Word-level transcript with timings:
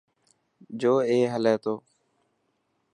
جو 0.79 0.93
اي 1.09 1.19
هلي 1.33 1.55
تو. 1.63 1.73